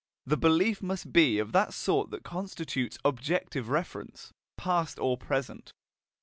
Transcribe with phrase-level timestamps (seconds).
[0.25, 5.73] The belief must be of that sort that constitutes objective reference, past or present.